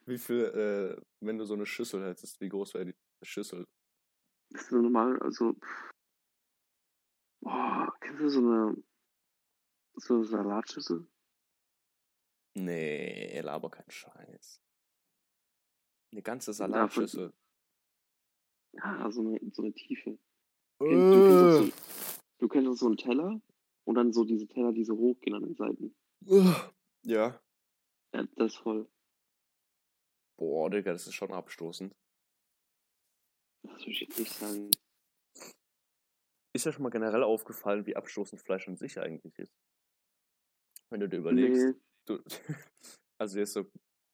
Wie 0.06 0.18
viel, 0.18 0.44
äh, 0.44 1.02
wenn 1.20 1.38
du 1.38 1.44
so 1.44 1.54
eine 1.54 1.66
Schüssel 1.66 2.04
hättest, 2.06 2.40
wie 2.40 2.48
groß 2.48 2.74
wäre 2.74 2.86
die 2.86 2.94
Schüssel? 3.22 3.66
Das 4.50 4.62
ist 4.64 4.72
normal, 4.72 5.18
also. 5.20 5.54
Boah, 7.40 7.92
kennst 8.00 8.20
du 8.20 8.28
so 8.28 8.38
eine. 8.40 8.76
So 9.94 10.14
eine 10.14 10.24
Salatschüssel? 10.24 11.06
Nee, 12.54 13.40
laber 13.40 13.70
keinen 13.70 13.90
Scheiß. 13.90 14.60
Eine 16.12 16.22
ganze 16.22 16.52
Salatschüssel. 16.52 17.32
Ja, 18.72 19.10
so 19.10 19.20
eine, 19.20 19.40
so 19.52 19.62
eine 19.62 19.72
Tiefe. 19.72 20.18
Kennst, 20.78 21.14
du, 21.14 21.60
kennst 21.60 21.60
Äh, 21.60 21.66
so, 21.66 21.72
du 22.38 22.48
kennst 22.48 22.68
doch 22.68 22.76
so 22.76 22.86
einen 22.86 22.96
Teller 22.96 23.40
und 23.90 23.96
dann 23.96 24.12
so 24.12 24.22
diese 24.22 24.46
Teller, 24.46 24.72
die 24.72 24.84
so 24.84 24.96
hochgehen 24.96 25.34
an 25.34 25.42
den 25.42 25.56
Seiten. 25.56 25.96
Ja. 27.02 27.42
Ja, 28.14 28.22
das 28.36 28.52
ist 28.52 28.58
voll. 28.58 28.88
Boah, 30.38 30.70
Digga, 30.70 30.92
das 30.92 31.08
ist 31.08 31.14
schon 31.14 31.32
abstoßend. 31.32 31.92
Das 33.64 33.80
würde 33.80 33.90
ich 33.90 34.00
jetzt 34.00 34.16
nicht 34.16 34.32
sagen. 34.32 34.70
Ist 36.54 36.66
ja 36.66 36.70
schon 36.70 36.84
mal 36.84 36.90
generell 36.90 37.24
aufgefallen, 37.24 37.84
wie 37.84 37.96
abstoßend 37.96 38.40
Fleisch 38.40 38.68
an 38.68 38.76
sich 38.76 38.96
eigentlich 39.00 39.36
ist. 39.40 39.52
Wenn 40.90 41.00
du 41.00 41.08
dir 41.08 41.18
überlegst, 41.18 41.60
Nee, 41.60 41.74
du, 42.04 42.22
also 43.18 43.40
jetzt 43.40 43.54
so 43.54 43.72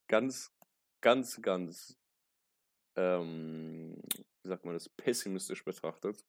ganz, 0.08 0.54
ganz, 1.02 1.42
ganz, 1.42 1.98
ähm, 2.96 4.00
wie 4.42 4.48
sagt 4.48 4.64
man 4.64 4.72
das, 4.72 4.88
pessimistisch 4.88 5.62
betrachtet, 5.66 6.24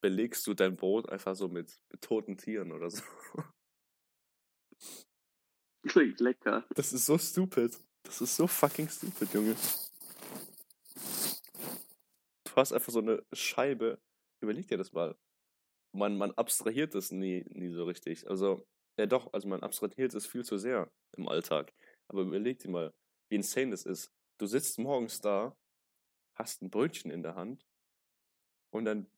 belegst 0.00 0.46
du 0.46 0.54
dein 0.54 0.76
Brot 0.76 1.08
einfach 1.08 1.34
so 1.34 1.48
mit, 1.48 1.80
mit 1.90 2.02
toten 2.02 2.36
Tieren 2.36 2.72
oder 2.72 2.90
so. 2.90 3.02
klingt 5.88 6.20
lecker. 6.20 6.64
Das 6.74 6.92
ist 6.92 7.06
so 7.06 7.18
stupid. 7.18 7.76
Das 8.04 8.20
ist 8.20 8.36
so 8.36 8.46
fucking 8.46 8.88
stupid, 8.88 9.32
Junge. 9.34 9.56
Du 12.44 12.52
hast 12.54 12.72
einfach 12.72 12.92
so 12.92 13.00
eine 13.00 13.24
Scheibe. 13.32 14.00
Überleg 14.40 14.68
dir 14.68 14.78
das 14.78 14.92
mal. 14.92 15.16
Man, 15.92 16.16
man 16.16 16.32
abstrahiert 16.32 16.94
das 16.94 17.10
nie, 17.10 17.44
nie 17.48 17.70
so 17.70 17.84
richtig. 17.84 18.28
Also, 18.28 18.66
ja 18.98 19.06
doch, 19.06 19.32
also 19.32 19.48
man 19.48 19.62
abstrahiert 19.62 20.14
es 20.14 20.26
viel 20.26 20.44
zu 20.44 20.58
sehr 20.58 20.90
im 21.16 21.28
Alltag. 21.28 21.72
Aber 22.08 22.22
überleg 22.22 22.58
dir 22.60 22.70
mal, 22.70 22.94
wie 23.30 23.36
insane 23.36 23.70
das 23.70 23.84
ist. 23.84 24.12
Du 24.38 24.46
sitzt 24.46 24.78
morgens 24.78 25.20
da, 25.20 25.56
hast 26.34 26.62
ein 26.62 26.70
Brötchen 26.70 27.10
in 27.10 27.22
der 27.22 27.34
Hand 27.34 27.66
und 28.70 28.84
dann 28.84 29.10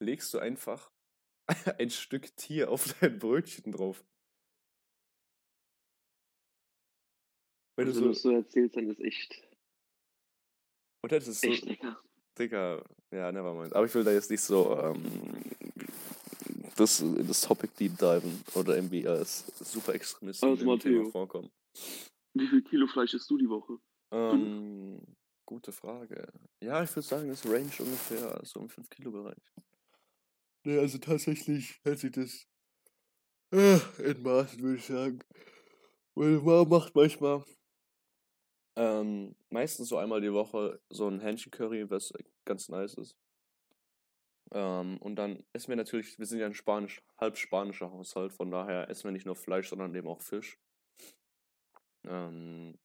legst 0.00 0.32
du 0.34 0.38
einfach 0.38 0.90
ein 1.78 1.90
Stück 1.90 2.36
Tier 2.36 2.70
auf 2.70 2.94
dein 3.00 3.18
Brötchen 3.18 3.72
drauf. 3.72 4.04
Wenn 7.76 7.86
du 7.86 7.92
Also, 7.92 8.00
du 8.00 8.06
so, 8.06 8.10
es 8.12 8.22
so 8.22 8.30
erzählst, 8.30 8.76
dann 8.76 8.88
ist 8.88 9.00
echt, 9.00 9.42
und 11.02 11.12
das 11.12 11.26
ist 11.28 11.40
so, 11.40 11.48
echt 11.48 11.64
lecker. 11.66 12.00
Digga, 12.38 12.84
ja, 13.10 13.30
nevermind. 13.30 13.74
Aber 13.74 13.86
ich 13.86 13.94
will 13.94 14.04
da 14.04 14.12
jetzt 14.12 14.30
nicht 14.30 14.40
so 14.40 14.76
ähm, 14.78 15.04
das, 16.76 17.04
das 17.26 17.40
Topic 17.42 17.72
deep 17.78 17.98
diven 17.98 18.42
oder 18.54 18.74
irgendwie 18.76 19.06
als 19.06 19.46
super 19.58 19.94
Extremisten 19.94 20.48
Also, 20.48 20.64
Matteo. 20.64 21.10
vorkommen. 21.10 21.50
Wie 22.34 22.48
viel 22.48 22.62
Kilo 22.62 22.86
Fleisch 22.86 23.14
isst 23.14 23.30
du 23.30 23.38
die 23.38 23.48
Woche? 23.48 23.78
Ähm, 24.12 25.00
gute 25.46 25.72
Frage. 25.72 26.32
Ja, 26.60 26.82
ich 26.82 26.90
würde 26.90 27.06
sagen, 27.06 27.28
das 27.28 27.44
Range 27.44 27.70
ungefähr 27.78 28.40
so 28.44 28.60
im 28.60 28.68
5-Kilo-Bereich. 28.68 29.52
Nee, 30.66 30.78
also 30.78 30.96
tatsächlich 30.98 31.78
hält 31.84 31.98
sich 31.98 32.12
das 32.12 32.46
äh, 33.52 33.78
in 34.02 34.22
Maßen, 34.22 34.62
würde 34.62 34.78
ich 34.78 34.86
sagen. 34.86 35.18
Meine 36.14 36.38
Mama 36.38 36.64
macht 36.64 36.94
manchmal 36.94 37.44
ähm, 38.76 39.36
meistens 39.50 39.88
so 39.88 39.98
einmal 39.98 40.22
die 40.22 40.32
Woche 40.32 40.80
so 40.88 41.06
ein 41.08 41.20
Hähnchencurry, 41.20 41.90
was 41.90 42.12
ganz 42.46 42.70
nice 42.70 42.94
ist. 42.94 43.14
Ähm, 44.52 44.96
und 44.98 45.16
dann 45.16 45.44
essen 45.52 45.68
wir 45.68 45.76
natürlich, 45.76 46.18
wir 46.18 46.26
sind 46.26 46.38
ja 46.38 46.46
ein 46.46 46.54
Spanisch, 46.54 47.02
halb 47.18 47.36
spanischer 47.36 47.90
Haushalt, 47.90 48.32
von 48.32 48.50
daher 48.50 48.88
essen 48.88 49.04
wir 49.04 49.12
nicht 49.12 49.26
nur 49.26 49.36
Fleisch, 49.36 49.68
sondern 49.68 49.94
eben 49.94 50.08
auch 50.08 50.22
Fisch. 50.22 50.58
Ähm, 52.04 52.78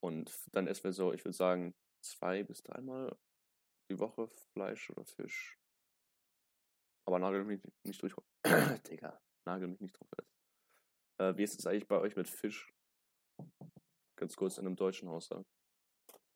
und 0.00 0.30
dann 0.52 0.66
essen 0.66 0.84
wir 0.84 0.92
so, 0.92 1.12
ich 1.12 1.24
würde 1.24 1.36
sagen, 1.36 1.74
zwei 2.02 2.42
bis 2.42 2.62
dreimal 2.62 3.16
die 3.90 3.98
Woche 3.98 4.28
Fleisch 4.52 4.90
oder 4.90 5.04
Fisch. 5.06 5.61
Aber 7.04 7.18
nagel 7.18 7.44
mich 7.44 7.60
nicht 7.84 8.02
durch. 8.02 8.14
Digga, 8.88 9.20
nagel 9.46 9.68
mich 9.68 9.80
nicht 9.80 9.98
drauf 9.98 10.08
fest. 10.14 10.30
Äh, 11.18 11.36
wie 11.36 11.42
ist 11.42 11.58
es 11.58 11.66
eigentlich 11.66 11.88
bei 11.88 11.98
euch 11.98 12.16
mit 12.16 12.28
Fisch? 12.28 12.72
Ganz 14.16 14.36
kurz 14.36 14.58
in 14.58 14.66
einem 14.66 14.76
deutschen 14.76 15.08
Haushalt. 15.08 15.46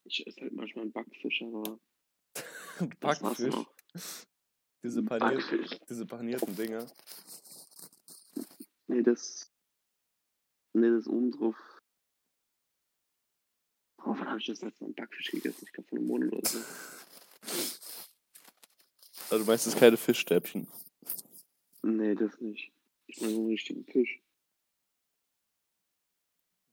Ich 0.05 0.27
esse 0.27 0.41
halt 0.41 0.53
manchmal 0.53 0.85
einen 0.85 0.93
Backfisch, 0.93 1.43
aber 1.43 1.79
Backfisch. 3.01 3.55
Diese, 4.83 5.03
panier 5.03 5.37
Backfisch. 5.37 5.79
diese 5.89 6.07
panierten 6.07 6.55
Dinger. 6.55 6.87
Nee, 8.89 9.03
das. 9.03 9.51
Nee, 10.75 10.91
das 10.91 11.09
oben 11.09 11.31
drauf. 11.33 11.57
Oh, 13.99 14.15
wann 14.17 14.29
habe 14.29 14.39
ich 14.39 14.47
das 14.47 14.61
letzte 14.61 14.85
Mal 14.85 14.89
einen 14.89 14.95
Backfisch 14.95 15.31
gegessen? 15.31 15.65
Ich 15.65 15.73
glaube, 15.73 15.89
vor 15.89 15.99
einem 15.99 16.07
Monat 16.07 16.33
oder 16.33 16.49
so. 16.49 16.59
Also 19.29 19.45
du 19.45 19.51
meinst, 19.51 19.67
es 19.67 19.77
keine 19.77 19.97
Fischstäbchen. 19.97 20.69
Nee, 21.83 22.15
das 22.15 22.41
nicht. 22.41 22.73
Ich 23.09 23.21
meine 23.21 23.33
so 23.33 23.41
einen 23.41 23.49
richtigen 23.49 23.85
Fisch. 23.85 24.21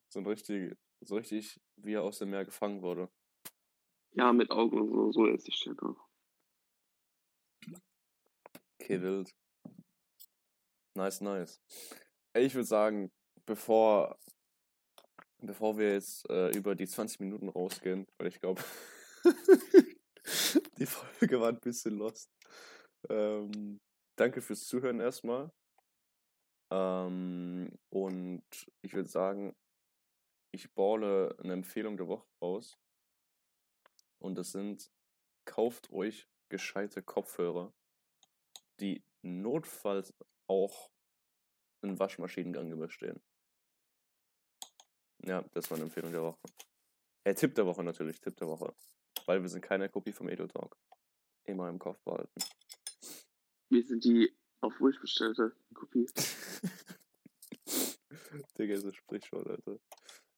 So 0.09 0.19
ein 0.19 0.27
richtig, 0.27 0.77
so 1.01 1.15
richtig, 1.15 1.59
wie 1.77 1.93
er 1.93 2.03
aus 2.03 2.19
dem 2.19 2.29
Meer 2.29 2.45
gefangen 2.45 2.83
wurde. 2.83 3.09
Ja, 4.11 4.31
mit 4.31 4.51
Augen 4.51 4.79
und 4.79 4.91
so, 4.91 5.11
so 5.11 5.27
esse 5.27 5.49
ich 5.49 5.63
den 5.63 5.79
auch. 5.79 6.07
Okay, 8.79 9.01
wild. 9.01 9.33
Nice, 10.93 11.21
nice. 11.21 11.59
Ich 12.35 12.53
würde 12.53 12.67
sagen, 12.67 13.11
bevor, 13.47 14.19
bevor 15.41 15.77
wir 15.79 15.93
jetzt 15.93 16.29
äh, 16.29 16.49
über 16.49 16.75
die 16.75 16.87
20 16.87 17.19
Minuten 17.19 17.49
rausgehen, 17.49 18.05
weil 18.17 18.27
ich 18.27 18.39
glaube, 18.39 18.61
die 20.77 20.85
Folge 20.85 21.39
war 21.39 21.49
ein 21.49 21.59
bisschen 21.59 21.97
lost. 21.97 22.29
Ähm, 23.09 23.79
danke 24.15 24.41
fürs 24.41 24.67
Zuhören 24.67 24.99
erstmal. 24.99 25.51
Ähm, 26.71 27.71
und 27.89 28.43
ich 28.81 28.93
würde 28.93 29.09
sagen, 29.09 29.55
ich 30.51 30.73
baule 30.73 31.35
eine 31.39 31.53
Empfehlung 31.53 31.97
der 31.97 32.07
Woche 32.07 32.27
raus. 32.41 32.79
Und 34.19 34.35
das 34.35 34.51
sind, 34.51 34.91
kauft 35.45 35.91
euch 35.91 36.27
gescheite 36.49 37.01
Kopfhörer 37.01 37.73
die 38.79 39.03
notfalls 39.21 40.13
auch 40.47 40.91
einen 41.81 41.99
Waschmaschinengang 41.99 42.71
überstehen. 42.71 43.21
Ja, 45.25 45.41
das 45.53 45.69
war 45.69 45.77
eine 45.77 45.85
Empfehlung 45.85 46.11
der 46.11 46.21
Woche. 46.21 46.39
Ja, 47.25 47.33
Tipp 47.33 47.55
der 47.55 47.65
Woche 47.65 47.83
natürlich, 47.83 48.19
Tipp 48.19 48.35
der 48.37 48.47
Woche. 48.47 48.73
Weil 49.25 49.41
wir 49.41 49.49
sind 49.49 49.61
keine 49.61 49.87
Kopie 49.89 50.11
vom 50.11 50.27
Edo 50.27 50.47
Talk. 50.47 50.77
Immer 51.45 51.69
im 51.69 51.79
Kopf 51.79 52.01
behalten. 52.03 52.41
Wir 53.73 53.83
sind 53.83 54.03
die 54.03 54.31
auf 54.61 54.79
Wish 54.79 55.01
bestellte 55.01 55.51
Kopie. 55.73 56.05
Digga, 58.57 58.75
das 58.79 58.95
Sprichwort, 58.95 59.47
Alter. 59.47 59.79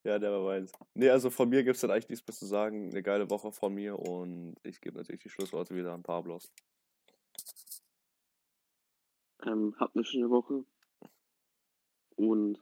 Ja, 0.06 0.20
der 0.20 0.32
war 0.32 0.46
meins. 0.46 0.72
Nee, 0.94 1.10
also 1.10 1.30
von 1.30 1.50
mir 1.50 1.66
gibt 1.66 1.76
es 1.76 1.82
dann 1.82 1.92
eigentlich 1.92 2.08
nichts 2.08 2.26
mehr 2.26 2.34
zu 2.34 2.46
sagen. 2.46 2.92
Eine 2.92 3.04
geile 3.04 3.30
Woche 3.30 3.52
von 3.52 3.74
mir 3.74 4.00
und 4.00 4.56
ich 4.64 4.80
gebe 4.80 4.98
natürlich 4.98 5.24
die 5.24 5.30
Schlussworte 5.30 5.76
wieder 5.76 5.94
an 5.94 6.02
Pablos. 6.02 6.50
Ähm, 9.44 9.76
habt 9.80 9.98
eine 9.98 10.06
schöne 10.06 10.30
Woche. 10.30 10.64
Und 12.16 12.58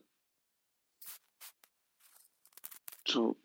ciao. 3.06 3.38